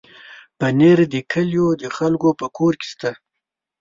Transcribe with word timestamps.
پنېر 0.59 0.99
د 1.13 1.15
کلیو 1.31 1.67
د 1.81 1.83
خلکو 1.97 2.29
په 2.39 2.45
کور 2.57 2.73
کې 2.79 2.85
شته 2.91 3.09
وي. 3.13 3.17